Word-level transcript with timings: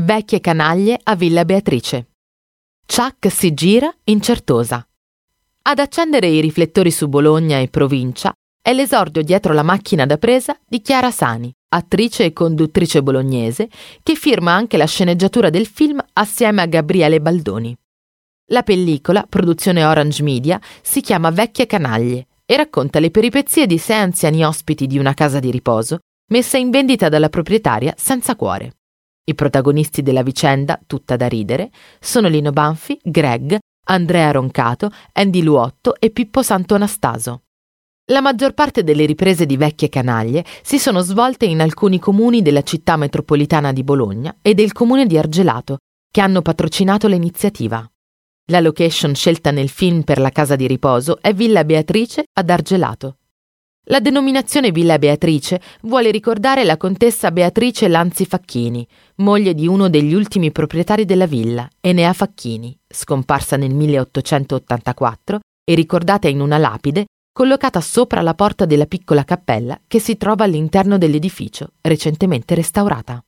Vecchie 0.00 0.38
canaglie 0.38 0.96
a 1.02 1.16
Villa 1.16 1.44
Beatrice. 1.44 2.10
Chuck 2.86 3.32
si 3.32 3.52
gira 3.52 3.92
in 4.04 4.20
Certosa. 4.20 4.86
Ad 5.62 5.78
accendere 5.80 6.28
i 6.28 6.40
riflettori 6.40 6.92
su 6.92 7.08
Bologna 7.08 7.58
e 7.58 7.66
provincia 7.66 8.32
è 8.62 8.72
l'esordio 8.72 9.22
dietro 9.22 9.52
la 9.52 9.64
macchina 9.64 10.06
da 10.06 10.16
presa 10.16 10.56
di 10.64 10.80
Chiara 10.82 11.10
Sani, 11.10 11.52
attrice 11.70 12.26
e 12.26 12.32
conduttrice 12.32 13.02
bolognese, 13.02 13.68
che 14.04 14.14
firma 14.14 14.52
anche 14.52 14.76
la 14.76 14.86
sceneggiatura 14.86 15.50
del 15.50 15.66
film 15.66 16.00
assieme 16.12 16.62
a 16.62 16.66
Gabriele 16.66 17.20
Baldoni. 17.20 17.76
La 18.50 18.62
pellicola, 18.62 19.26
produzione 19.28 19.84
Orange 19.84 20.22
Media, 20.22 20.60
si 20.80 21.00
chiama 21.00 21.30
Vecchie 21.30 21.66
canaglie 21.66 22.28
e 22.46 22.56
racconta 22.56 23.00
le 23.00 23.10
peripezie 23.10 23.66
di 23.66 23.78
sei 23.78 23.98
anziani 23.98 24.44
ospiti 24.44 24.86
di 24.86 24.96
una 24.96 25.14
casa 25.14 25.40
di 25.40 25.50
riposo 25.50 25.98
messa 26.30 26.56
in 26.56 26.70
vendita 26.70 27.08
dalla 27.08 27.28
proprietaria 27.28 27.94
senza 27.96 28.36
cuore. 28.36 28.74
I 29.28 29.34
protagonisti 29.34 30.00
della 30.00 30.22
vicenda, 30.22 30.80
tutta 30.86 31.16
da 31.16 31.28
ridere, 31.28 31.70
sono 32.00 32.28
Lino 32.28 32.50
Banfi, 32.50 32.98
Greg, 33.02 33.58
Andrea 33.88 34.30
Roncato, 34.30 34.90
Andy 35.12 35.42
Luotto 35.42 35.96
e 35.98 36.08
Pippo 36.08 36.42
Sant'Anastaso. 36.42 37.42
La 38.10 38.22
maggior 38.22 38.54
parte 38.54 38.82
delle 38.84 39.04
riprese 39.04 39.44
di 39.44 39.58
vecchie 39.58 39.90
canaglie 39.90 40.46
si 40.62 40.78
sono 40.78 41.00
svolte 41.00 41.44
in 41.44 41.60
alcuni 41.60 41.98
comuni 41.98 42.40
della 42.40 42.62
città 42.62 42.96
metropolitana 42.96 43.70
di 43.70 43.84
Bologna 43.84 44.34
e 44.40 44.54
del 44.54 44.72
comune 44.72 45.04
di 45.04 45.18
Argelato, 45.18 45.76
che 46.10 46.22
hanno 46.22 46.40
patrocinato 46.40 47.06
l'iniziativa. 47.06 47.86
La 48.50 48.60
location 48.60 49.14
scelta 49.14 49.50
nel 49.50 49.68
film 49.68 50.04
per 50.04 50.20
la 50.20 50.30
casa 50.30 50.56
di 50.56 50.66
riposo 50.66 51.20
è 51.20 51.34
Villa 51.34 51.64
Beatrice 51.64 52.24
ad 52.32 52.48
Argelato. 52.48 53.17
La 53.90 54.00
denominazione 54.00 54.70
Villa 54.70 54.98
Beatrice 54.98 55.62
vuole 55.82 56.10
ricordare 56.10 56.62
la 56.62 56.76
contessa 56.76 57.30
Beatrice 57.30 57.88
Lanzi 57.88 58.26
Facchini, 58.26 58.86
moglie 59.16 59.54
di 59.54 59.66
uno 59.66 59.88
degli 59.88 60.12
ultimi 60.12 60.52
proprietari 60.52 61.06
della 61.06 61.24
villa, 61.24 61.66
Enea 61.80 62.12
Facchini, 62.12 62.78
scomparsa 62.86 63.56
nel 63.56 63.72
1884 63.72 65.40
e 65.64 65.74
ricordata 65.74 66.28
in 66.28 66.40
una 66.40 66.58
lapide 66.58 67.06
collocata 67.32 67.80
sopra 67.80 68.20
la 68.20 68.34
porta 68.34 68.66
della 68.66 68.84
piccola 68.84 69.24
cappella 69.24 69.80
che 69.86 70.00
si 70.00 70.18
trova 70.18 70.44
all'interno 70.44 70.98
dell'edificio, 70.98 71.72
recentemente 71.80 72.54
restaurata. 72.54 73.22